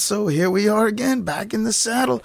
[0.00, 2.22] And so here we are again, back in the saddle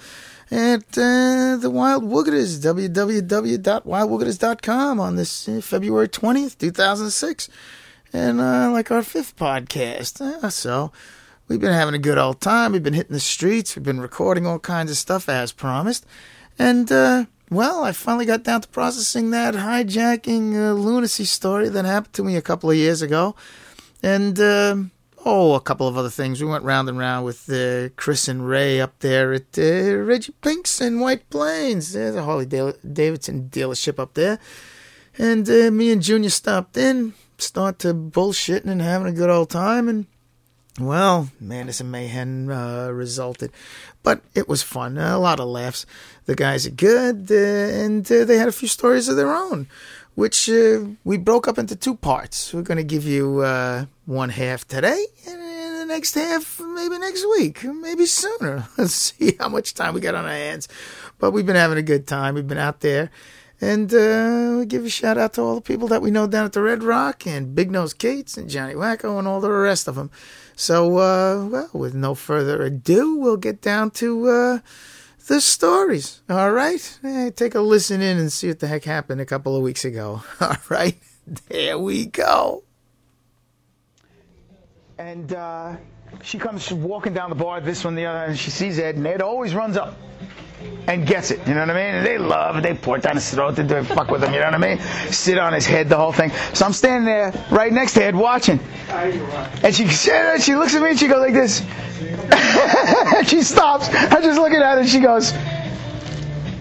[0.50, 7.50] at uh, the Wild Woogaters, www.wildwoogaters.com on this uh, February 20th, 2006.
[8.14, 10.22] And uh, like our fifth podcast.
[10.22, 10.90] Uh, so
[11.48, 12.72] we've been having a good old time.
[12.72, 13.76] We've been hitting the streets.
[13.76, 16.06] We've been recording all kinds of stuff as promised.
[16.58, 21.84] And, uh, well, I finally got down to processing that hijacking uh, lunacy story that
[21.84, 23.36] happened to me a couple of years ago.
[24.02, 24.76] And, uh,
[25.26, 26.40] oh, a couple of other things.
[26.40, 30.32] We went round and round with uh, Chris and Ray up there at uh, Reggie
[30.40, 31.92] Pink's in White Plains.
[31.92, 34.38] There's a Harley Davidson dealership up there.
[35.18, 39.50] And uh, me and Junior stopped in, start to bullshitting and having a good old
[39.50, 39.88] time.
[39.88, 40.06] And,
[40.78, 43.50] well, Madness and Mayhem uh, resulted.
[44.04, 44.96] But it was fun.
[44.96, 45.86] a lot of laughs.
[46.26, 49.66] The guys are good, uh, and uh, they had a few stories of their own
[50.16, 52.52] which uh, we broke up into two parts.
[52.52, 55.40] We're going to give you uh, one half today, and
[55.88, 58.66] the next half maybe next week, maybe sooner.
[58.78, 60.68] Let's see how much time we got on our hands.
[61.18, 62.34] But we've been having a good time.
[62.34, 63.10] We've been out there.
[63.60, 66.44] And uh, we give a shout out to all the people that we know down
[66.44, 69.88] at the Red Rock and Big Nose Kate's and Johnny Wacko and all the rest
[69.88, 70.10] of them.
[70.56, 74.58] So, uh, well, with no further ado, we'll get down to uh,
[75.26, 76.22] the stories.
[76.28, 76.98] All right?
[77.02, 79.84] Hey, take a listen in and see what the heck happened a couple of weeks
[79.84, 80.22] ago.
[80.40, 80.98] All right?
[81.48, 82.64] There we go.
[84.98, 85.76] And uh,
[86.22, 89.06] she comes walking down the bar, this one, the other, and she sees Ed, and
[89.06, 89.96] Ed always runs up
[90.86, 91.46] and gets it.
[91.46, 91.94] You know what I mean?
[91.96, 92.62] And they love it.
[92.62, 93.56] They pour it down his throat.
[93.56, 94.32] They do fuck with him.
[94.32, 94.78] You know what I mean?
[95.12, 96.30] Sit on his head, the whole thing.
[96.54, 98.60] So I'm standing there right next to Ed watching.
[98.88, 101.60] And she, she looks at me and she goes like this.
[103.28, 103.88] she stops.
[103.88, 105.32] I just looking at her and she goes,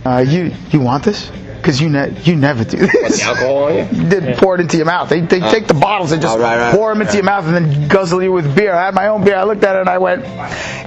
[0.06, 1.32] uh, you, you want this?
[1.66, 2.94] Because you, ne- you never do this.
[2.94, 4.08] What, the alcohol on you?
[4.08, 4.40] They yeah.
[4.40, 5.10] pour it into your mouth.
[5.10, 7.16] They, they uh, take the bottles and just oh, right, right, pour them into right.
[7.16, 8.72] your mouth and then guzzle you with beer.
[8.72, 9.36] I had my own beer.
[9.36, 10.22] I looked at it and I went,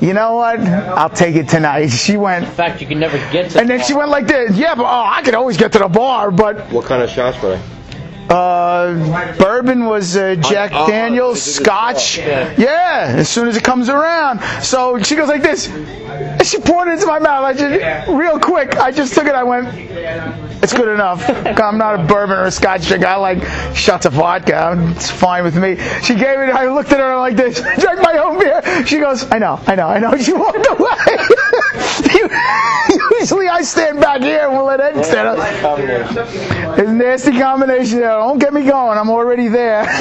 [0.01, 0.61] you know what?
[0.61, 1.89] I'll take it tonight.
[1.99, 2.45] She went.
[2.45, 3.59] In fact, you can never get to.
[3.59, 3.87] And then bar.
[3.89, 4.57] she went like this.
[4.57, 6.71] Yeah, but oh, I could always get to the bar, but.
[6.73, 7.78] What kind of shots were they?
[8.29, 12.19] Uh, bourbon was uh, Jack uh, Daniels, Scotch.
[12.19, 14.41] Yeah, as soon as it comes around.
[14.63, 15.69] So she goes like this.
[15.69, 17.45] And she poured it into my mouth.
[17.45, 19.35] I just, real quick, I just took it.
[19.35, 19.69] I went,
[20.63, 21.25] it's good enough.
[21.29, 23.05] I'm not a bourbon or a Scotch drink.
[23.05, 23.45] I like
[23.75, 24.75] shots of vodka.
[24.97, 25.77] It's fine with me.
[26.03, 26.51] She gave it.
[26.51, 27.61] I looked at her like this.
[27.79, 28.87] Drank my own beer.
[28.87, 30.17] She goes, I know, I know, I know.
[30.19, 31.17] She walked away.
[33.21, 35.39] Usually I stand back here and we'll let Ed stand up.
[36.79, 38.01] It's a nasty combination.
[38.01, 38.99] Don't get me going.
[38.99, 39.85] I'm already there.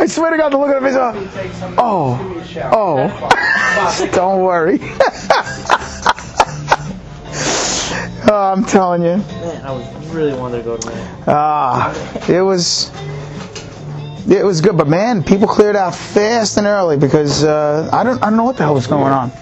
[0.00, 0.94] I swear to God, the look at his
[1.34, 1.60] face.
[1.78, 2.18] Oh,
[2.72, 4.78] oh, don't worry.
[8.30, 9.16] oh, I'm telling you.
[9.16, 11.24] Man, I was really wanted to go to man.
[11.26, 12.90] Ah, it was.
[14.30, 18.22] It was good, but man, people cleared out fast and early because uh, I don't
[18.22, 19.32] I don't know what the hell was going on.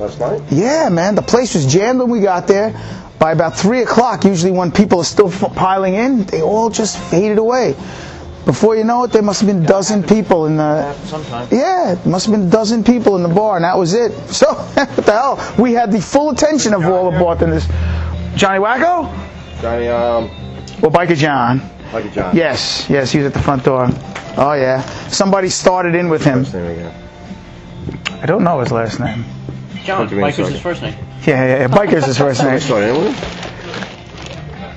[0.00, 0.42] Last night?
[0.50, 2.74] Yeah, man, the place was jammed when we got there.
[3.18, 7.36] By about three o'clock, usually when people are still piling in, they all just faded
[7.36, 7.76] away.
[8.46, 10.94] Before you know it, there must have been a dozen people in the.
[11.04, 11.52] Sometimes.
[11.52, 14.12] Yeah, there must have been a dozen people in the bar, and that was it.
[14.32, 15.54] So, what the hell?
[15.58, 17.66] We had the full attention of all the bartenders.
[18.36, 19.12] Johnny Wacko?
[19.60, 20.30] Johnny, um.
[20.80, 21.60] Well, Biker John.
[21.90, 22.34] Biker John.
[22.34, 23.88] Yes, yes, he was at the front door.
[24.38, 24.80] Oh, yeah.
[25.08, 26.46] Somebody started in with him.
[28.22, 29.24] I don't know his last name.
[29.90, 30.08] John.
[30.08, 30.94] Biker's his first name.
[31.26, 31.68] Yeah, yeah, yeah.
[31.68, 32.60] Biker's his first name.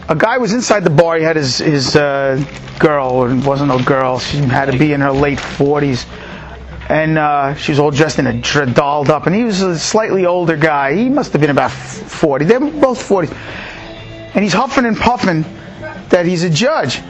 [0.09, 1.17] A guy was inside the bar.
[1.17, 2.43] He had his his uh,
[2.79, 3.25] girl.
[3.25, 4.19] It wasn't no girl.
[4.19, 6.05] She had to be in her late forties,
[6.89, 8.41] and uh, she was all dressed in a
[8.73, 9.27] dolled up.
[9.27, 10.95] And he was a slightly older guy.
[10.95, 12.45] He must have been about forty.
[12.45, 13.31] They're both forties,
[14.33, 15.45] and he's huffing and puffing
[16.09, 17.01] that he's a judge.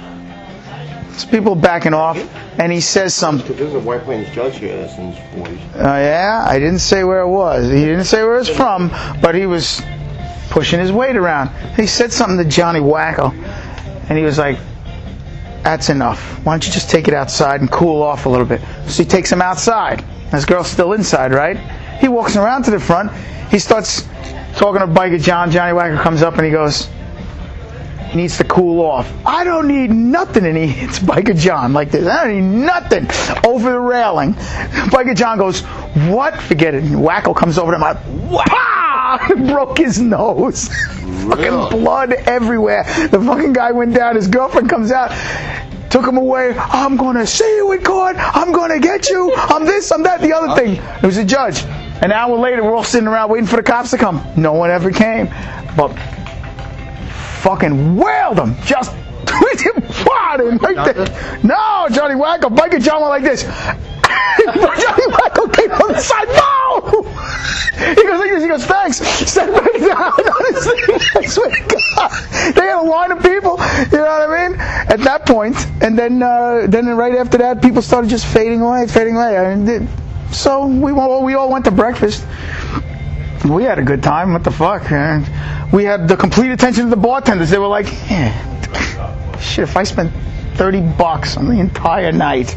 [1.18, 2.18] So people backing off,
[2.58, 3.56] and he says something.
[3.56, 5.60] There's a White Plains judge here since 40s.
[5.76, 6.46] Oh, yeah?
[6.48, 7.70] I didn't say where it was.
[7.70, 8.90] He didn't say where it's from,
[9.22, 9.82] but he was
[10.50, 11.50] pushing his weight around.
[11.76, 13.34] He said something to Johnny Wacko,
[14.10, 14.60] and he was like,
[15.64, 16.40] that's enough.
[16.46, 18.62] Why don't you just take it outside and cool off a little bit?
[18.88, 20.04] So he takes him outside.
[20.32, 21.58] This girl's still inside, right?
[22.00, 23.12] He walks around to the front.
[23.50, 24.02] He starts
[24.56, 25.52] talking to Biker John.
[25.52, 26.90] Johnny Wacko comes up and he goes,
[28.16, 29.12] needs to cool off.
[29.26, 30.46] I don't need nothing.
[30.46, 32.08] And he hits Biker John like this.
[32.08, 33.08] I don't need nothing.
[33.46, 34.34] Over the railing.
[34.34, 36.40] Biker John goes, what?
[36.42, 36.84] Forget it.
[36.84, 37.98] And Wacko comes over to him like,
[38.30, 39.28] Wah!
[39.48, 40.68] broke his nose.
[41.28, 42.84] fucking blood everywhere.
[42.84, 44.16] The fucking guy went down.
[44.16, 45.12] His girlfriend comes out
[45.94, 46.56] took him away.
[46.58, 48.16] I'm going to see you in court.
[48.18, 49.32] I'm going to get you.
[49.36, 50.56] I'm this, I'm that, the other uh-huh.
[50.56, 50.76] thing.
[50.78, 51.64] It was a judge.
[52.02, 54.26] An hour later, we're all sitting around waiting for the cops to come.
[54.36, 55.28] No one ever came.
[55.78, 55.96] But
[57.44, 58.56] fucking wailed him.
[58.66, 58.96] Just
[60.40, 61.10] him like this.
[61.44, 63.44] No, Johnny Wacko, Biker John went like this.
[63.44, 66.28] Johnny Wacko came on the side.
[66.30, 67.10] No!
[67.74, 68.98] He goes, he goes, thanks.
[68.98, 71.00] Set back down on his thing.
[71.16, 72.54] I swear to God.
[72.54, 73.58] They had a line of people,
[73.92, 74.60] you know what I mean?
[74.62, 78.88] At that point, and then, uh, then right after that, people started just fading away,
[78.88, 79.36] fading away.
[79.36, 79.90] And
[80.32, 82.24] so we all, we all went to breakfast.
[83.46, 84.34] We had a good time.
[84.34, 84.92] What the fuck?
[84.92, 85.28] And
[85.72, 87.50] we had the complete attention of the bartenders.
[87.50, 90.12] They were like, yeah, shit, if I spent
[90.56, 92.56] 30 bucks on the entire night.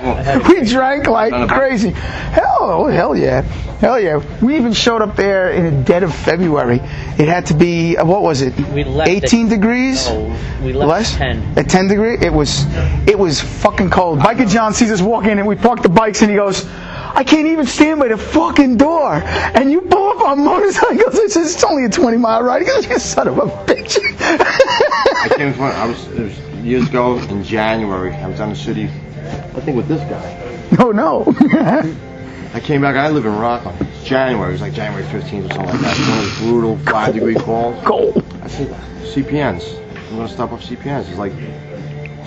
[0.48, 1.90] we drank like crazy.
[1.90, 3.42] Hell, hell yeah,
[3.80, 4.22] hell yeah.
[4.42, 6.76] We even showed up there in the dead of February.
[6.76, 8.56] It had to be uh, what was it?
[8.70, 10.06] We left 18 at- degrees.
[10.08, 11.14] No, we left Less?
[11.14, 11.58] at 10.
[11.58, 12.64] At 10 degree, it was
[13.06, 14.20] it was fucking cold.
[14.20, 16.66] Biker John sees us walking, and we park the bikes and he goes,
[17.14, 19.14] I can't even stand by the fucking door.
[19.14, 21.14] And you pull up on motorcycles.
[21.32, 22.62] Says it's only a 20 mile ride.
[22.62, 23.98] He goes, you son of a bitch.
[24.20, 28.12] I came from, I was, it was years ago in January.
[28.14, 30.76] I was down the city, I think with this guy.
[30.78, 31.96] Oh, no, no.
[32.54, 33.80] I came back, I live in Rockland.
[33.80, 35.98] It's January, it was like January 15th or something like that.
[36.08, 37.84] One of those brutal five degree cold.
[37.84, 38.24] cold.
[38.42, 38.68] I said,
[39.02, 39.78] CPNs.
[40.10, 41.08] I'm gonna stop off CPNs.
[41.08, 41.32] It's like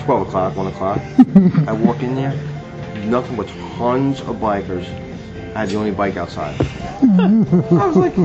[0.05, 1.01] 12 o'clock, 1 o'clock.
[1.67, 2.31] I walk in there,
[3.05, 3.47] nothing but
[3.77, 4.85] tons of bikers.
[5.55, 6.55] I had the only bike outside.
[7.03, 8.15] I was like,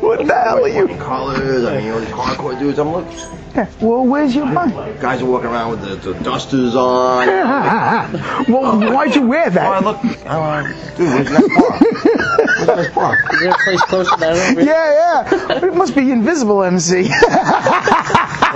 [0.00, 0.86] What the hell are you?
[0.96, 2.78] colors, I mean, all these hardcore dudes.
[2.78, 3.06] I'm like,
[3.54, 5.00] Yeah, Well, where's your bike?
[5.00, 7.26] guys are walking around with the, the dusters on.
[8.48, 11.80] well, why'd you wear Oh, I look, I'm like, dude, where's that next park?
[11.80, 13.18] Where's the next park?
[13.34, 14.62] Is there a place close to that over?
[14.62, 15.64] Yeah, yeah.
[15.66, 17.08] It must be invisible MC.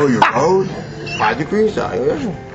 [0.01, 0.71] Oh, your road?
[1.19, 1.77] Five degrees?
[1.77, 1.91] Uh,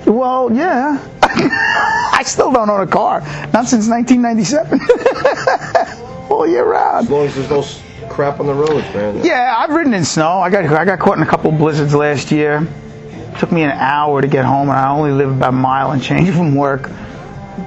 [0.05, 0.09] yeah.
[0.11, 0.97] well, yeah.
[2.15, 3.21] I still don't own a car.
[3.53, 4.79] Not since 1997.
[6.29, 7.05] All year round.
[7.05, 9.23] As long as there's no crap on the roads, man.
[9.23, 10.39] Yeah, I've ridden in snow.
[10.39, 12.67] I got I got caught in a couple blizzards last year.
[13.39, 16.01] took me an hour to get home, and I only live about a mile and
[16.01, 16.89] change from work.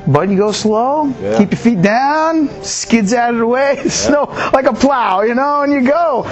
[0.06, 1.38] But you go slow, Yeah.
[1.38, 5.62] keep your feet down, skids out of the way, snow like a plow, you know,
[5.62, 6.24] and you go.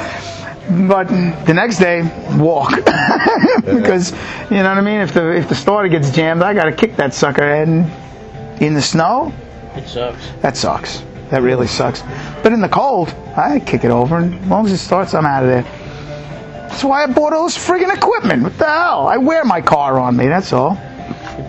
[0.68, 2.02] But the next day,
[2.38, 2.70] walk
[3.64, 4.12] because
[4.50, 5.00] you know what I mean.
[5.00, 7.90] If the if the starter gets jammed, I got to kick that sucker, and
[8.62, 9.32] in the snow,
[9.76, 10.26] It sucks.
[10.40, 11.02] that sucks.
[11.30, 12.02] That really sucks.
[12.42, 15.26] But in the cold, I kick it over, and as long as it starts, I'm
[15.26, 15.62] out of there.
[16.68, 18.42] That's why I bought all this friggin' equipment.
[18.42, 19.06] What the hell?
[19.06, 20.26] I wear my car on me.
[20.28, 20.78] That's all.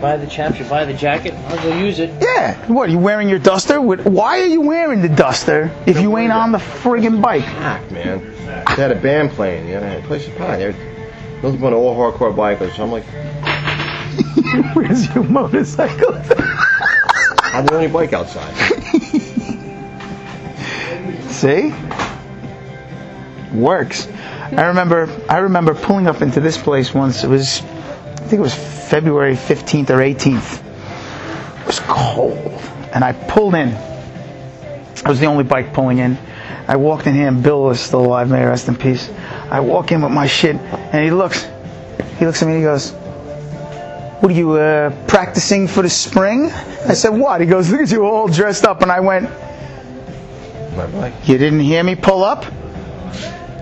[0.05, 2.11] You buy the chaps, you buy the jacket, I'll go use it.
[2.21, 2.53] Yeah.
[2.67, 2.91] What?
[2.91, 3.81] You wearing your duster?
[3.81, 7.43] Why are you wearing the duster if you ain't on the friggin' bike?
[7.43, 8.19] Packed, man.
[8.45, 9.67] They had a band playing.
[9.67, 10.59] You know, the place is packed.
[10.59, 10.73] They're
[11.41, 12.75] nothing but all hardcore bikers.
[12.75, 13.03] So I'm like,
[14.75, 16.13] Where's your motorcycle?
[17.41, 18.53] I'm the only bike outside.
[21.31, 21.73] See?
[23.57, 24.07] Works.
[24.07, 27.23] I remember I remember pulling up into this place once.
[27.23, 27.74] It was I
[28.35, 30.61] think it was February 15th or 18th.
[31.61, 32.37] It was cold.
[32.93, 33.69] And I pulled in.
[35.05, 36.17] I was the only bike pulling in.
[36.67, 39.09] I walked in here and Bill was still alive, may rest in peace.
[39.49, 41.47] I walk in with my shit and he looks
[42.19, 42.91] he looks at me and he goes,
[44.19, 46.51] What are you uh, practicing for the spring?
[46.51, 47.39] I said, What?
[47.39, 49.29] He goes, Look at you all dressed up and I went,
[50.75, 51.13] My bike.
[51.25, 52.45] you didn't hear me pull up?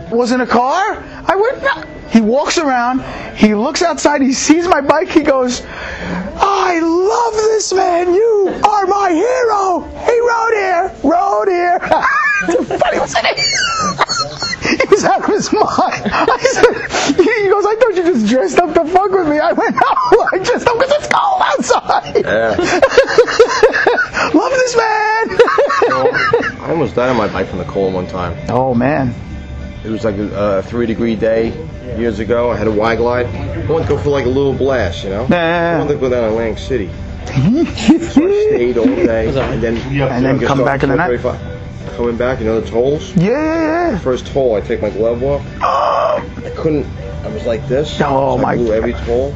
[0.09, 1.03] Wasn't a car?
[1.33, 1.81] I went, no.
[2.11, 3.01] He walks around,
[3.35, 8.85] he looks outside, he sees my bike, he goes, I love this man, you are
[8.85, 9.81] my hero.
[10.05, 11.79] He rode here, rode here.
[12.99, 13.33] Wasn't he?
[14.77, 16.03] he was out of his mind.
[16.05, 19.39] I said, he goes, I thought you just dressed up to fuck with me.
[19.39, 19.81] I went, no,
[20.33, 22.23] I dressed up because it's cold outside.
[22.23, 22.49] Yeah.
[24.37, 25.39] love this man.
[26.61, 28.37] I almost died on my bike from the cold one time.
[28.49, 29.15] oh man.
[29.83, 31.49] It was like a, a three degree day
[31.97, 32.51] years ago.
[32.51, 33.25] I had a Wide Glide.
[33.27, 35.27] I wanted to go for like a little blast, you know?
[35.29, 35.75] Yeah.
[35.75, 36.89] I wanted to go down to Atlantic City.
[38.13, 39.27] So I stayed all day.
[39.27, 41.19] And then, And then come back in the night.
[41.95, 43.15] Coming back, you know the tolls?
[43.15, 43.99] Yeah, yeah, yeah.
[43.99, 45.45] First toll, I take my glove off.
[45.61, 46.41] Oh!
[46.45, 46.85] I couldn't,
[47.23, 47.99] I was like this.
[48.01, 48.73] Oh, so my I blew God.
[48.73, 49.33] every toll.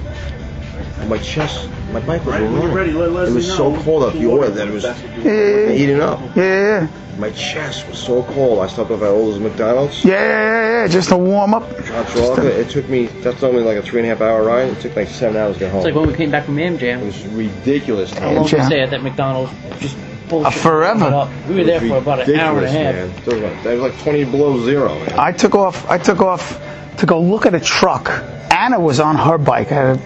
[1.00, 2.76] And my chest, my bike was When you're running.
[2.76, 3.56] ready, let It Leslie was know.
[3.76, 6.20] so cold up the oil that it was Yeah, heating up.
[6.36, 6.44] yeah,
[6.82, 6.88] yeah.
[7.18, 8.60] My chest was so cold.
[8.60, 10.06] I stopped off at Old's McDonald's.
[10.06, 11.64] Yeah, yeah, yeah, yeah, just to warm up.
[11.88, 12.46] Hot chocolate.
[12.46, 13.08] It took me.
[13.08, 14.68] That's only like a three and a half hour ride.
[14.70, 15.80] It took like seven hours to get home.
[15.80, 18.14] It's like when we came back from Am it was ridiculous.
[18.14, 18.60] How long did Jam.
[18.60, 19.52] we stay at that McDonald's?
[19.80, 19.98] Just
[20.30, 20.46] bullshit.
[20.46, 21.30] Uh, forever.
[21.50, 22.94] We were there for about an hour and a half.
[22.94, 23.10] Man.
[23.10, 24.94] It was like, that was like 20 below zero.
[24.94, 25.14] Man.
[25.18, 25.90] I took off.
[25.90, 26.62] I took off
[26.98, 28.10] to go look at a truck.
[28.54, 29.72] Anna was on her bike.
[29.72, 30.02] I had a,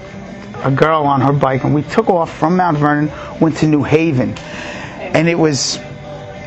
[0.64, 3.84] a girl on her bike, and we took off from Mount Vernon, went to New
[3.84, 5.80] Haven, and it was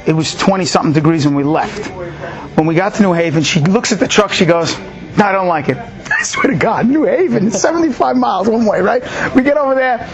[0.06, 1.87] it was 20 something degrees when we left.
[2.56, 4.33] When we got to New Haven, she looks at the truck.
[4.33, 4.76] She goes,
[5.16, 5.76] No, I don't like it.
[6.11, 9.02] I swear to God, New Haven, it's 75 miles one way, right?
[9.35, 10.09] We get over there.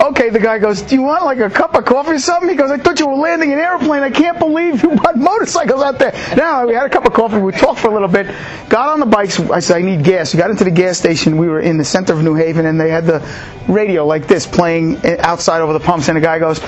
[0.00, 2.48] Okay, the guy goes, Do you want like a cup of coffee or something?
[2.48, 4.02] He goes, I thought you were landing an airplane.
[4.02, 6.12] I can't believe you bought motorcycles out there.
[6.36, 7.38] Now, we had a cup of coffee.
[7.38, 8.26] We talked for a little bit.
[8.68, 9.38] Got on the bikes.
[9.40, 10.34] I said, I need gas.
[10.34, 11.36] We got into the gas station.
[11.36, 13.26] We were in the center of New Haven, and they had the
[13.68, 16.08] radio like this playing outside over the pumps.
[16.08, 16.60] And the guy goes!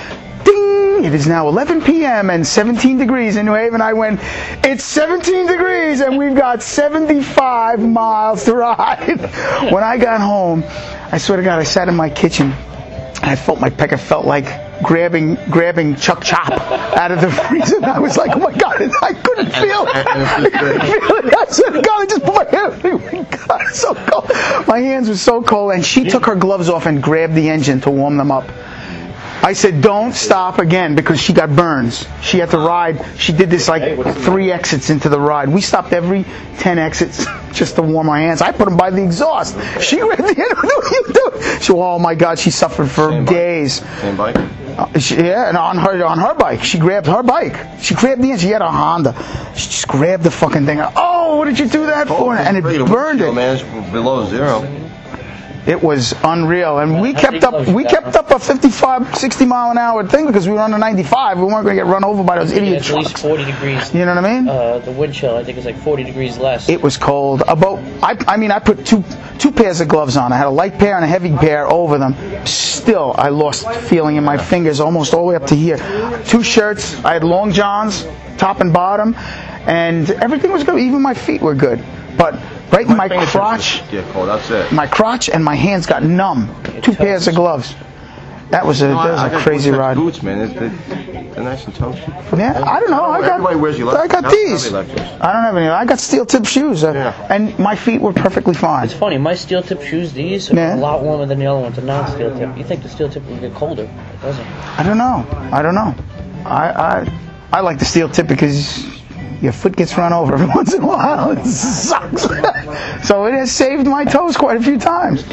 [1.04, 2.30] It is now 11 p.m.
[2.30, 3.80] and 17 degrees in New Haven.
[3.80, 4.18] I went,
[4.64, 9.20] It's 17 degrees and we've got 75 miles to ride.
[9.72, 10.64] when I got home,
[11.12, 14.24] I swear to God, I sat in my kitchen and I felt my pecker felt
[14.24, 16.50] like grabbing grabbing Chuck Chop
[16.96, 17.84] out of the freezer.
[17.84, 20.06] I was like, oh my God, I couldn't feel it.
[20.06, 21.34] I couldn't feel it.
[21.36, 22.80] I said, God, I just put my hand.
[22.84, 24.30] Oh my God, so cold.
[24.66, 25.72] My hands were so cold.
[25.72, 28.48] And she took her gloves off and grabbed the engine to warm them up.
[29.42, 32.06] I said, don't stop again because she got burns.
[32.22, 33.04] She had to ride.
[33.18, 35.48] She did this like three exits into the ride.
[35.48, 36.24] We stopped every
[36.58, 38.42] 10 exits just to warm our hands.
[38.42, 39.54] I put them by the exhaust.
[39.80, 40.58] She grabbed the end.
[40.58, 41.60] What are you doing?
[41.60, 43.34] She, oh my God, she suffered for Same bike.
[43.34, 43.82] days.
[44.00, 44.36] Same bike.
[44.36, 47.80] Uh, she, yeah, and on her on her bike, she grabbed her bike.
[47.80, 48.40] She grabbed the end.
[48.40, 49.14] She had a Honda.
[49.56, 50.80] She just grabbed the fucking thing.
[50.96, 52.36] Oh, what did you do that for?
[52.36, 53.32] And it burned it.
[53.32, 54.60] Man, it's below zero.
[55.66, 57.66] It was unreal, and we kept up.
[57.66, 61.38] We kept up a 55, 60 mile an hour thing because we were under 95.
[61.38, 63.22] We weren't going to get run over by those idiot at least trucks.
[63.22, 63.92] 40 degrees.
[63.92, 64.48] You know what I mean?
[64.48, 66.68] Uh, the wind chill, I think, is like 40 degrees less.
[66.68, 67.42] It was cold.
[67.48, 69.02] About I, I mean, I put two
[69.40, 70.32] two pairs of gloves on.
[70.32, 72.14] I had a light pair and a heavy pair over them.
[72.46, 75.78] Still, I lost feeling in my fingers almost all the way up to here.
[76.26, 76.94] Two shirts.
[77.04, 78.06] I had long johns,
[78.38, 79.16] top and bottom,
[79.66, 80.78] and everything was good.
[80.78, 81.82] Even my feet were good,
[82.16, 82.40] but
[82.72, 83.78] right in my crotch.
[83.78, 84.28] just Get cold.
[84.28, 84.72] That's it.
[84.72, 86.54] my crotch and my hands got numb.
[86.82, 87.74] Two pairs of gloves.
[88.50, 89.96] That was a No, that was I a crazy Gore-Tex ride.
[89.96, 90.38] Boots, man.
[90.38, 92.38] They're, they're, they're nice and toasty.
[92.38, 93.04] Yeah, I don't know.
[93.06, 94.04] I got Everybody wears electric.
[94.04, 94.72] I got How- how these.
[94.72, 95.66] I don't have any.
[95.66, 97.26] I got steel tip shoes, uh, Yeah.
[97.28, 98.84] and my feet were perfectly fine.
[98.84, 100.76] It's funny, my steel tip shoes, these, are Yeah.
[100.76, 102.56] a lot warmer than the other ones, the non steel tip.
[102.56, 103.82] You think the steel tip would get colder.
[103.82, 104.46] It doesn't.
[104.78, 105.26] I don't know.
[105.50, 105.92] I don't know.
[106.44, 107.12] I I
[107.52, 108.86] I like the steel tip because
[109.42, 111.30] your foot gets run over every once in a while.
[111.30, 112.22] It sucks.
[113.06, 115.24] so it has saved my toes quite a few times.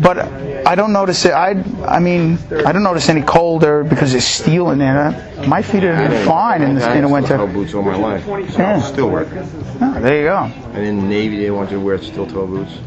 [0.00, 0.18] But
[0.66, 1.32] I don't notice it.
[1.32, 5.10] I I mean I don't notice any colder because there's steel in there.
[5.46, 7.36] My feet are fine in the, in the winter.
[7.46, 8.24] boots all my life.
[8.56, 8.80] Yeah.
[8.80, 9.28] Still work.
[9.32, 10.38] Oh, there you go.
[10.74, 12.78] And in the Navy, they want you to wear steel toe boots.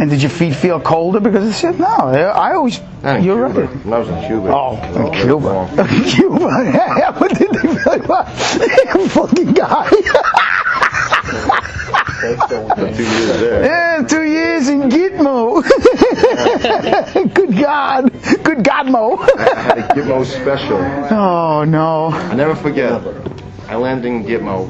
[0.00, 1.78] And did your feet feel colder because of shit?
[1.78, 2.80] No, I always.
[3.02, 3.66] And You're Cuba.
[3.66, 3.86] right.
[3.86, 4.48] I was in Cuba.
[4.54, 5.68] Oh, in Cuba.
[6.08, 6.48] Cuba.
[6.72, 8.28] Yeah, what did they feel like?
[9.10, 9.88] Fucking guy.
[12.18, 13.64] Two years there.
[13.64, 15.62] yeah, two years in Gitmo.
[17.34, 18.12] Good God.
[18.44, 19.18] Good Godmo.
[19.38, 20.78] I had a Gitmo special.
[20.78, 22.08] oh, no.
[22.08, 23.02] I never forget.
[23.68, 24.68] I landed in Gitmo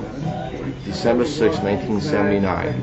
[0.88, 2.82] December 6, 1979.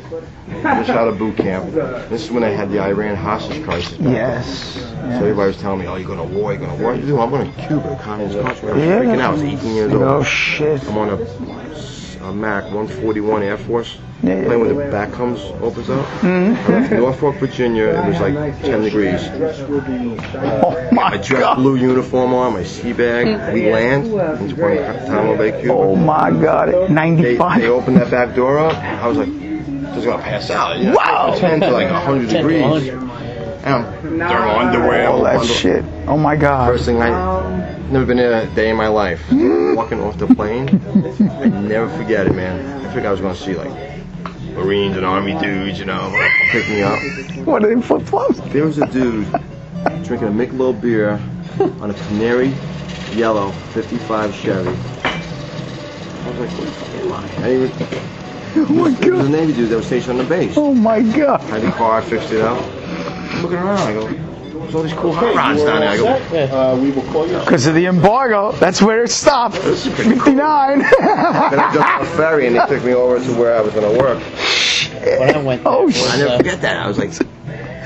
[0.61, 1.71] Just out of boot camp.
[2.07, 3.97] This is when I had the Iran hostage crisis.
[3.99, 4.73] Yes.
[4.73, 6.93] So everybody was telling me, oh, you're going to war, you're going to war.
[6.93, 7.19] You doing?
[7.19, 8.69] I'm going to Cuba, communist country.
[8.69, 8.99] I was Yeah.
[9.01, 9.29] freaking out.
[9.29, 10.03] I was 18 years old.
[10.03, 10.83] Oh, shit.
[10.87, 13.97] I'm on a, a Mac 141 Air Force.
[14.23, 14.45] Yeah.
[14.45, 16.05] Plane where the back comes, opens up.
[16.21, 16.95] Mm-hmm.
[16.95, 17.85] Norfolk, Virginia.
[17.87, 19.19] It was like 10 degrees.
[20.33, 21.55] Oh, my I dressed God.
[21.55, 23.53] blue uniform on, my sea bag.
[23.53, 25.73] We land in Guantanamo Bay, Cuba.
[25.73, 26.89] Oh, my God.
[26.89, 27.61] 95.
[27.61, 28.73] they opened that back door up.
[28.75, 29.27] I was like,
[29.93, 30.77] just gonna pass out.
[30.79, 30.95] You know?
[30.95, 31.35] Wow.
[31.37, 32.87] 10 to like 100 degrees.
[32.89, 35.09] And I'm thermal underwear.
[35.09, 35.83] All that bundle- shit.
[36.07, 36.67] Oh, my God.
[36.71, 37.09] First thing I
[37.89, 39.21] never been there a day in my life.
[39.31, 40.69] Walking off the plane,
[41.41, 42.85] I never forget it, man.
[42.85, 43.71] I think I was gonna see like
[44.55, 46.09] Marines and Army dudes, you know,
[46.51, 46.99] pick me up.
[47.45, 48.39] What are they flip flops?
[48.51, 49.27] There was a dude
[50.03, 51.19] drinking a Michelob beer
[51.81, 52.53] on a canary
[53.13, 54.69] yellow 55 Chevy.
[54.69, 54.71] I
[56.29, 57.23] was like, what the fuck am I?
[57.45, 57.99] I didn't even.
[58.57, 59.01] Oh, my god.
[59.03, 60.55] There was a Navy dude that was stationed on the base.
[60.57, 61.41] Oh, my God.
[61.41, 62.57] Had the car, fixed it up.
[62.63, 65.89] I'm looking around, I go, there's all these cool hot rods down there.
[65.89, 67.39] I go, Yeah.
[67.43, 69.57] Because of the embargo, that's where it stopped.
[69.57, 70.79] 59.
[70.79, 73.73] Then I jumped on a ferry and they took me over to where I was
[73.73, 74.23] gonna work.
[75.19, 76.77] When I went there, Oh, it was, I never uh, forget that.
[76.77, 77.11] I was like,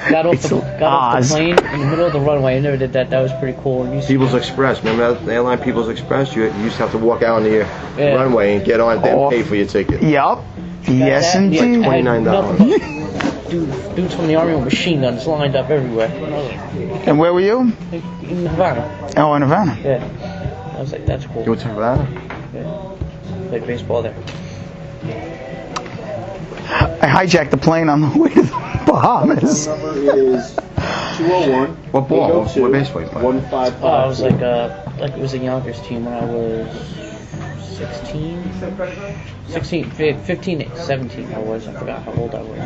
[0.10, 2.56] got off, the, got off the plane in the middle of the runway.
[2.58, 3.10] I never did that.
[3.10, 3.84] That was pretty cool.
[3.84, 4.80] And People's Express.
[4.80, 6.36] Remember that the airline People's Express?
[6.36, 7.50] You, you used to have to walk out on the
[7.98, 8.16] Yeah.
[8.16, 9.30] runway and get on, then Oh.
[9.30, 10.02] pay for your ticket.
[10.02, 10.40] Yep.
[10.88, 11.60] Yes, that, indeed.
[11.86, 13.50] I had $29.
[13.50, 16.08] Dude, dudes from the army with machine guns lined up everywhere.
[17.06, 17.74] And where were you?
[17.92, 19.12] In Havana.
[19.18, 19.78] Oh, in Havana.
[19.84, 20.74] Yeah.
[20.78, 21.44] I was like, that's cool.
[21.44, 22.08] You went to Havana?
[22.54, 23.48] Yeah.
[23.50, 24.16] Played baseball there.
[27.02, 29.68] I hijacked the plane on the way to the Bahamas.
[29.68, 30.54] number is
[31.18, 31.68] 201.
[31.92, 32.44] What ball?
[32.44, 33.22] What baseball you play?
[33.24, 33.84] 155.
[33.84, 36.68] Oh, I was like, uh, like it was a Yonkers team when I was
[37.78, 38.44] 16,
[39.48, 41.68] 16, fi- 15, 17 I was.
[41.68, 42.60] I forgot how old I was.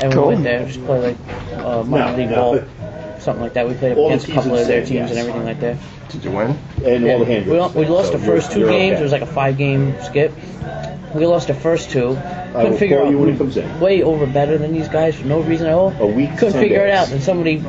[0.00, 0.22] And Cool.
[0.28, 1.16] we went there just play like
[1.64, 2.34] uh, minor No, league no.
[2.36, 3.68] ball, something like that.
[3.68, 5.18] We played All the against a couple of their are teams same, and yes.
[5.18, 5.76] everything like that.
[6.08, 6.58] Did you win?
[6.84, 8.94] And all the hand we, lo- we lost so the first 2 games.
[8.94, 9.00] okay.
[9.00, 10.32] It was like a five game skip.
[11.14, 12.10] We lost the first two.
[12.10, 12.16] will
[12.54, 13.80] Couldn't figure call out you when we he comes in.
[13.80, 15.92] way over better than these guys for no reason at all.
[16.00, 16.98] A week, Couldn't 10 figure it days.
[16.98, 17.10] out.
[17.12, 17.62] And somebody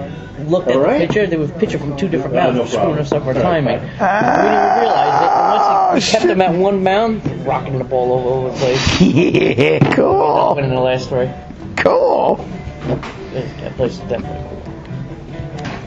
[0.46, 1.00] looked at All right.
[1.02, 1.26] the pitcher.
[1.28, 2.56] There was a pitcher from two different mounds.
[2.56, 3.06] no was screwing problem.
[3.06, 3.78] us up our Right, timing.
[3.78, 3.82] right.
[3.82, 5.30] we didn't realize it.
[5.32, 6.28] And once he, we kept shit.
[6.28, 9.02] them at one mound, rocking the ball all over the place.
[9.02, 10.54] Yeah, cool.
[10.56, 11.30] Winning the last three.
[11.78, 12.36] Cool.
[13.34, 14.58] That place is definitely cool.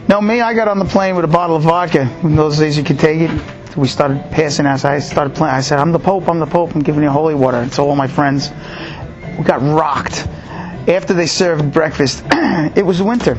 [0.08, 2.02] No, me, I got on the plane with a bottle of vodka.
[2.22, 3.30] In those days, you could take it.
[3.76, 4.80] We started passing out.
[4.80, 5.54] So I started playing.
[5.54, 6.74] I said, I'm the Pope, I'm the Pope.
[6.74, 7.58] I'm giving you holy water.
[7.58, 8.50] And so all my friends,
[9.38, 10.26] we got rocked.
[10.88, 13.36] After they served breakfast, it was winter.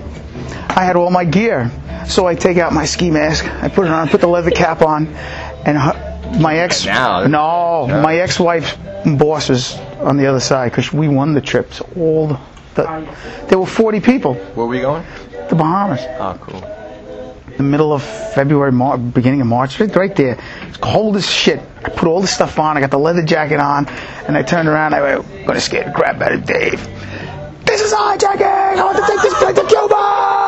[0.69, 1.71] I had all my gear.
[2.07, 3.45] So I take out my ski mask.
[3.63, 5.07] I put it on, I put the leather cap on.
[5.65, 7.25] And her, my ex, Now.
[7.27, 8.75] no, my ex-wife's
[9.05, 11.73] boss was on the other side because we won the trip.
[11.73, 12.39] So all the,
[12.75, 13.15] the,
[13.47, 14.33] there were 40 people.
[14.33, 15.03] Where were we going?
[15.49, 16.61] The Bahamas Oh, cool.
[17.57, 20.37] The middle of February, Mar- beginning of March, right, there.
[20.67, 21.61] It's cold as shit.
[21.83, 22.77] I put all the stuff on.
[22.77, 23.87] I got the leather jacket on,
[24.27, 24.93] and I turned around.
[24.93, 26.81] I went, gonna scare the crap out of Dave."
[27.65, 28.77] This is hijacking.
[28.77, 30.44] I want to take this plane to Cuba.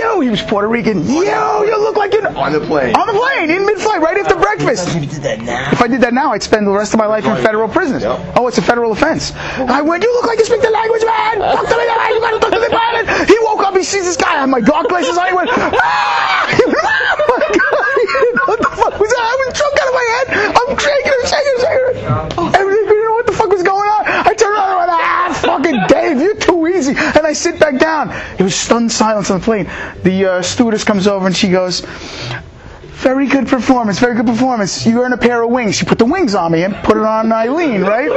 [0.00, 1.04] Yo, he was Puerto Rican.
[1.06, 2.94] Yo, you look like you're On the plane.
[2.94, 4.94] on the plane in mid-flight, right after breakfast.
[4.94, 5.70] You did that now.
[5.72, 8.00] If I did that now, I'd spend the rest of my life in federal prison.
[8.00, 8.36] Yep.
[8.36, 9.32] Oh, it's a federal offense.
[9.58, 11.38] I went, you look like you speak the language, man.
[11.56, 12.10] Talk to me, man.
[12.14, 13.28] You gotta talk to the pilot.
[13.28, 14.32] He woke up, he sees this guy.
[14.34, 15.26] I have my dark glasses on.
[15.28, 16.48] He went, ah!
[17.12, 18.38] Oh my God.
[18.48, 19.22] What the fuck was that?
[19.22, 20.26] I was drunk out of my head.
[20.58, 22.54] I'm shaking, I'm shaking, I'm shaking.
[22.60, 24.02] Everything, you know what the fuck was going on?
[24.08, 26.92] I turned around and went, ah, fucking Dave, you're too easy.
[26.96, 28.10] And I sit back down.
[28.38, 29.64] It was stunned silence on the plane.
[30.02, 34.86] The uh, stewardess comes over and she goes, very good performance, very good performance.
[34.86, 35.74] You earn a pair of wings.
[35.76, 38.08] She put the wings on me and put it on Eileen, right?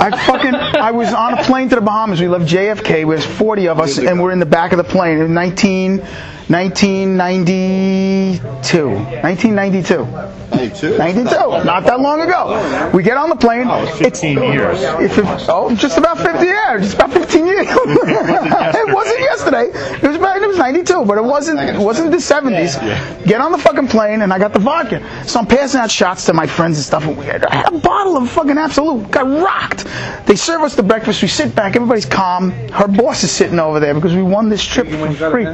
[0.00, 2.20] I fucking, I was on a plane to the Bahamas.
[2.20, 3.04] We left JFK.
[3.06, 5.18] We There's 40 of us, and we're in the back of the plane.
[5.20, 6.04] In 19,
[6.48, 8.44] 1992.
[8.44, 10.04] 1992.
[10.50, 10.98] 92.
[10.98, 11.30] 92.
[11.64, 12.90] Not that long ago.
[12.92, 13.66] We get on the plane.
[13.66, 14.78] Oh, 15 years.
[14.82, 16.82] It's a, oh, just about 50 years.
[16.82, 17.66] Just about 15 years.
[17.70, 19.70] it wasn't yesterday.
[19.72, 21.60] It was about, it was 92, but it wasn't.
[21.60, 23.24] It wasn't the 70s.
[23.24, 25.00] Get on the fucking plane, and I got the vodka.
[25.26, 27.06] So I'm passing out shots to my friends and stuff.
[27.06, 29.10] And we had, I had a bottle of fucking Absolut.
[29.10, 29.86] Got rocked.
[30.26, 31.22] They serve us the breakfast.
[31.22, 31.74] We sit back.
[31.76, 32.50] Everybody's calm.
[32.50, 35.46] Her boss is sitting over there because we won this trip for free.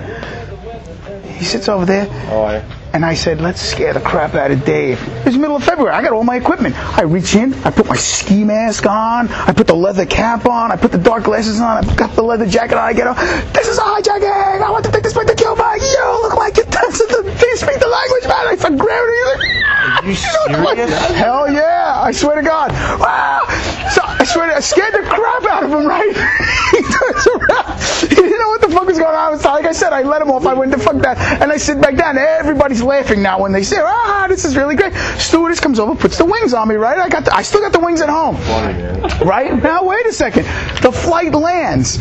[1.41, 2.07] He sits over there.
[2.31, 2.63] Oh, I.
[2.93, 5.01] And I said, let's scare the crap out of Dave.
[5.01, 5.95] It was the middle of February.
[5.95, 6.77] I got all my equipment.
[6.99, 10.71] I reach in, I put my ski mask on, I put the leather cap on,
[10.71, 13.17] I put the dark glasses on, I've got the leather jacket on, I get on.
[13.55, 14.61] This is a hijacking!
[14.61, 15.77] I want to take this plane to Cuba!
[15.81, 16.59] You look like
[16.99, 18.47] you, do you speak the language, man!
[18.49, 19.21] I said, gravity!
[19.81, 21.07] Are you serious?
[21.17, 22.01] Hell yeah!
[22.01, 22.73] I swear to God.
[22.99, 23.45] Wow!
[23.93, 26.15] So I swear to I scared the crap out of him, right?
[26.71, 27.81] he turns around.
[28.01, 29.39] He didn't know what the fuck was going on.
[29.39, 30.47] So like I said, I let him off.
[30.47, 31.19] I went to fuck that.
[31.41, 32.17] And I sit back down.
[32.17, 34.95] Everybody's laughing now when they say, ah, this is really great.
[35.19, 36.99] Stewardess comes over, puts the wings on me, right?
[36.99, 38.37] I got the, I still got the wings at home.
[39.27, 39.63] Right?
[39.63, 40.45] Now, wait a second.
[40.83, 41.99] The flight lands.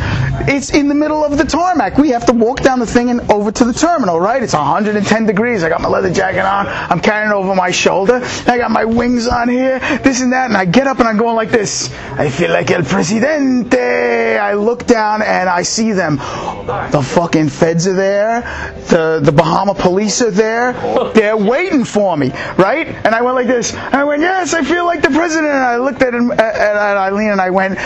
[0.48, 1.98] It's in the middle of the tarmac.
[1.98, 4.42] We have to walk down the thing and over to the terminal, right?
[4.42, 5.62] It's 110 degrees.
[5.62, 6.66] I got my leather jacket on.
[6.68, 8.22] I'm carrying it over my shoulder.
[8.48, 10.46] I got my wings on here, this and that.
[10.46, 11.94] And I get up and I'm going like this.
[12.12, 14.38] I feel like El Presidente.
[14.38, 16.16] I look down and I see them.
[16.16, 18.42] The fucking feds are there.
[18.88, 20.72] The, the Bahama police are there.
[21.14, 22.88] They're waiting for me, right?
[22.88, 23.74] And I went like this.
[23.74, 25.52] I went, yes, I feel like the president.
[25.52, 27.78] And I looked at, him, uh, at, at Eileen and I went,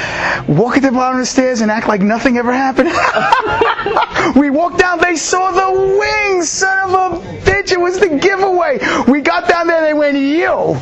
[0.47, 2.89] walk at the bottom of the stairs and act like nothing ever happened.
[4.39, 4.99] we walked down.
[4.99, 7.71] They saw the wings, son of a bitch.
[7.71, 8.79] It was the giveaway.
[9.07, 9.81] We got down there.
[9.81, 10.75] They went, yo.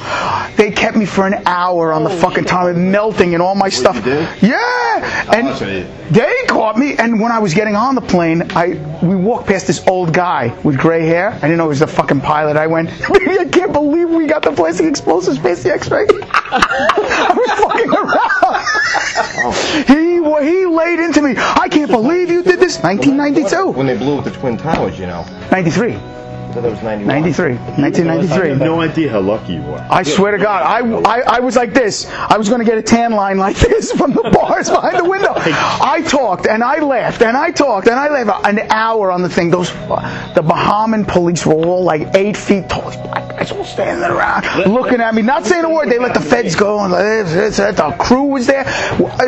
[0.57, 3.95] They kept me for an hour on the fucking time, melting and all my stuff.
[4.41, 5.27] Yeah.
[5.33, 5.53] And Oh,
[6.11, 6.95] they caught me.
[6.97, 10.49] And when I was getting on the plane, I we walked past this old guy
[10.63, 11.29] with gray hair.
[11.31, 12.57] I didn't know he was the fucking pilot.
[12.57, 16.05] I went, I can't believe we got the plastic explosives past the X-ray.
[16.33, 18.65] I was fucking around.
[19.87, 20.10] He wa-
[20.41, 21.35] he laid into me.
[21.37, 22.79] I can't believe you did this.
[22.81, 25.25] 1992, When they blew up the Twin Towers, you know.
[25.51, 27.07] 93, I thought that was 91.
[27.07, 28.65] 93, I have 1993.
[28.65, 29.85] no idea how lucky you were.
[29.89, 30.79] I swear to God, I,
[31.09, 32.07] I, I was like this.
[32.09, 35.09] I was going to get a tan line like this from the bars behind the
[35.09, 35.33] window.
[35.35, 39.29] I talked and I laughed and I talked and I laughed an hour on the
[39.29, 39.49] thing.
[39.49, 43.51] Those the Bahamian police were all like eight feet tall, black guys.
[43.51, 45.89] all standing around, looking at me, not saying a word.
[45.89, 48.63] They let the feds go, and the crew was there.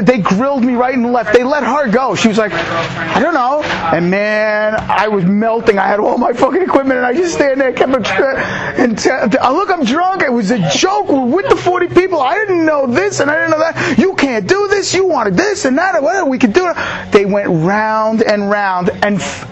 [0.02, 1.34] They grilled me right and left.
[1.34, 2.16] They let her go.
[2.16, 3.64] She was like, I don't know.
[3.64, 5.78] And man, I was melting.
[5.78, 8.08] I had all my fucking equipment, and I just stand there, kept it.
[8.08, 8.36] Uh,
[8.78, 10.22] and t- I uh, look, I'm drunk.
[10.22, 11.10] It was a joke.
[11.10, 12.22] We're with the 40 people.
[12.22, 13.98] I didn't know this, and I didn't know that.
[13.98, 14.94] You can't do this.
[14.94, 16.02] You wanted this and that.
[16.02, 17.12] Well, we could do it.
[17.12, 19.50] They went round and round, and f-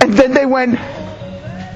[0.00, 0.78] and then they went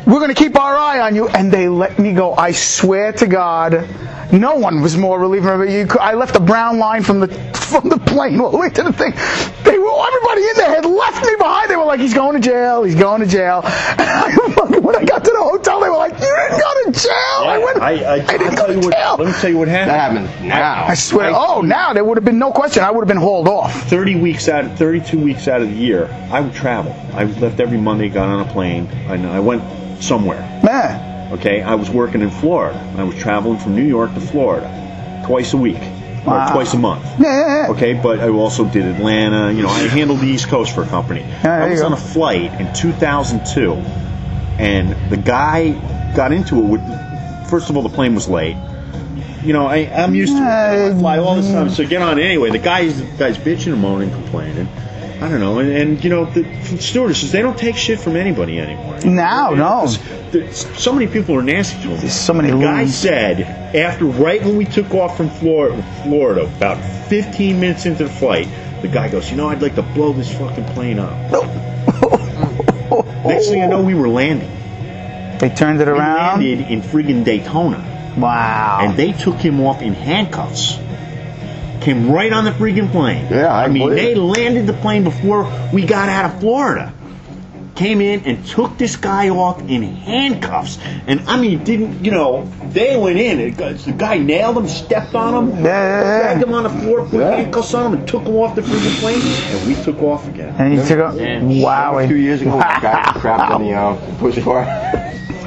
[0.06, 1.28] we're going to keep our eye on you.
[1.28, 2.34] And they let me go.
[2.34, 3.88] I swear to God,
[4.32, 5.96] no one was more relieved.
[5.98, 7.28] I left a brown line from the
[7.70, 9.12] from the plane all the way to the thing.
[9.64, 9.90] They were
[10.30, 11.70] everybody in there had left me behind.
[11.70, 12.82] They were like, "He's going to jail.
[12.82, 16.60] He's going to jail." when I got to the hotel, they were like, "You didn't
[16.60, 17.82] go to jail." I went.
[17.82, 19.16] I, I, I didn't tell go you to what, jail.
[19.18, 19.90] let me tell you what happened.
[19.90, 20.84] That happened now.
[20.86, 21.30] I swear.
[21.32, 22.82] Oh, now there would have been no question.
[22.82, 23.88] I would have been hauled off.
[23.88, 26.92] 30 weeks out, 32 weeks out of the year, I would travel.
[27.14, 29.62] I left every Monday, got on a plane, and I went
[30.00, 30.42] somewhere.
[31.32, 32.78] Okay, I was working in Florida.
[32.98, 35.78] I was traveling from New York to Florida twice a week,
[36.26, 36.48] Wow.
[36.48, 37.04] or twice a month.
[37.20, 37.70] Yeah, yeah, yeah.
[37.72, 39.52] Okay, but I also did Atlanta.
[39.52, 41.22] You know, I handled the East Coast for a company.
[41.42, 43.72] there I was on a flight in 2002,
[44.58, 45.70] and the guy
[46.16, 47.48] got into it with.
[47.48, 48.56] First of all, the plane was late.
[49.42, 50.44] You know, I, I'm used to it.
[50.44, 52.50] I fly all this time, so get on anyway.
[52.50, 54.68] The guy's the guy's bitching and moaning, complaining.
[55.22, 56.44] I don't know, and, and you know, the
[56.78, 58.98] stewardesses they don't take shit from anybody anymore.
[59.04, 59.86] Now, no.
[60.30, 61.88] There's- So many people are nasty to.
[61.88, 62.94] There's so many The guy loons.
[62.94, 63.42] said
[63.76, 66.78] after right when we took off from Florida, Florida, about
[67.08, 68.48] 15 minutes into the flight,
[68.80, 71.12] the guy goes, "You know, I'd like to blow this fucking plane up."
[73.24, 74.50] Next thing I know, we were landing.
[75.38, 76.38] They turned it around.
[76.40, 78.78] We landed in friggin' Daytona, Wow.
[78.82, 80.78] and they took him off in handcuffs.
[81.80, 83.26] Came right on the friggin' plane.
[83.30, 84.18] Yeah, I mean, they it.
[84.18, 86.92] landed the plane before we got out of Florida.
[87.74, 92.44] Came in and took this guy off in handcuffs, and I mean, didn't you know?
[92.70, 93.40] They went in.
[93.40, 97.20] It the guy nailed him, stepped on him, yeah, dragged him on the floor, put
[97.20, 97.36] Yeah.
[97.36, 100.54] handcuffs on him, and took him off the friggin' plane, and we took off again.
[100.58, 101.14] and you took off.
[101.16, 102.06] wow.
[102.06, 104.64] Two years ago, a guy crapped on the uh, push car.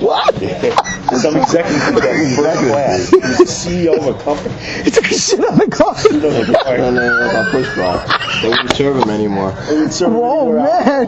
[0.00, 0.36] what?
[1.20, 4.54] Some executive from the first class, he's the CEO of a company.
[4.84, 5.94] He took a shit on the car.
[5.94, 8.04] on the uh, push car.
[8.42, 9.54] They wouldn't serve him anymore.
[9.56, 11.06] Oh man.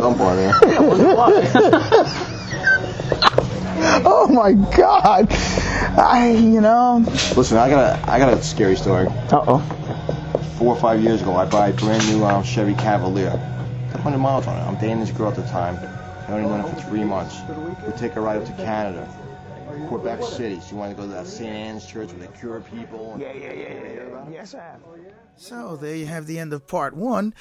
[0.00, 0.54] Dump on there.
[4.04, 5.28] Oh my god.
[5.30, 7.04] I, you know.
[7.36, 9.06] Listen, I got a, I got a scary story.
[9.06, 10.54] Uh oh.
[10.58, 13.30] Four or five years ago, I buy a brand new um, Chevy Cavalier.
[13.30, 14.60] Got 100 miles on it.
[14.60, 15.78] I'm dating this girl at the time.
[16.28, 17.40] I only known her for three months.
[17.86, 19.08] We take her right up to Canada,
[19.88, 20.60] Quebec City.
[20.70, 21.48] You want to go to that St.
[21.48, 23.16] Anne's Church where they cure people.
[23.18, 24.30] Yeah, yeah, yeah, yeah, yeah.
[24.30, 24.80] Yes, I have.
[25.36, 27.32] So there you have the end of part one,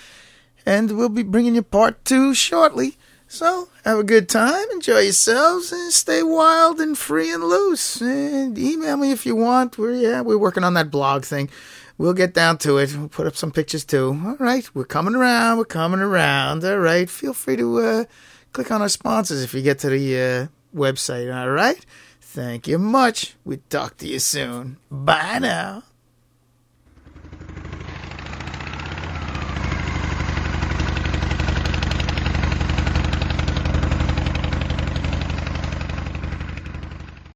[0.65, 2.97] and we'll be bringing you part two shortly.
[3.27, 7.99] So have a good time, enjoy yourselves, and stay wild and free and loose.
[7.99, 9.77] And email me if you want.
[9.77, 11.49] We're yeah, we're working on that blog thing.
[11.97, 12.95] We'll get down to it.
[12.95, 14.21] We'll put up some pictures too.
[14.25, 15.57] All right, we're coming around.
[15.57, 16.63] We're coming around.
[16.63, 18.05] All right, feel free to uh,
[18.53, 21.35] click on our sponsors if you get to the uh, website.
[21.35, 21.85] All right.
[22.37, 23.33] Thank you much.
[23.43, 24.77] We talk to you soon.
[24.91, 25.81] Bye now.